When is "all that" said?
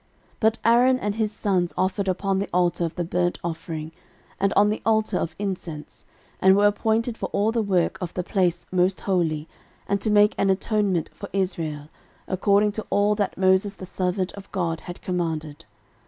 12.89-13.37